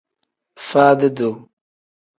Faadi-duu. 0.67 1.35